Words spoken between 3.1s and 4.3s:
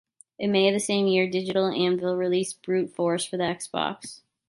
for the Xbox.